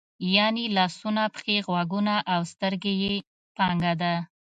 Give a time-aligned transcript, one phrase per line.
[0.35, 3.13] یعنې لاسونه، پښې، غوږونه او سترګې یې
[3.57, 4.13] پانګه ده.